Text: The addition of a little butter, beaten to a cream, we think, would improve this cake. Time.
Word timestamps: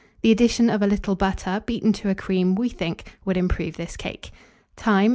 The 0.23 0.31
addition 0.31 0.71
of 0.71 0.81
a 0.81 0.87
little 0.87 1.13
butter, 1.13 1.61
beaten 1.63 1.93
to 1.93 2.09
a 2.09 2.15
cream, 2.15 2.55
we 2.55 2.69
think, 2.69 3.19
would 3.23 3.37
improve 3.37 3.77
this 3.77 3.95
cake. 3.95 4.31
Time. 4.75 5.09